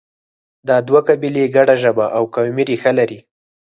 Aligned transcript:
دا 0.67 0.77
دوه 0.87 1.01
قبیلې 1.07 1.43
ګډه 1.55 1.75
ژبه 1.83 2.05
او 2.15 2.23
قومي 2.35 2.63
ریښه 2.69 2.91
لري 2.99 3.19